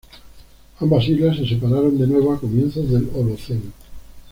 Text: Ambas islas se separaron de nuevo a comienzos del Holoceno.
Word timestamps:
Ambas 0.79 1.07
islas 1.09 1.37
se 1.37 1.47
separaron 1.47 1.95
de 1.95 2.07
nuevo 2.07 2.33
a 2.33 2.39
comienzos 2.39 2.89
del 2.89 3.07
Holoceno. 3.13 3.71